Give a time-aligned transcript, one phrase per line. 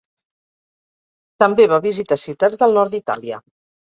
[1.43, 3.41] També va visitar ciutats del nord d'Itàlia.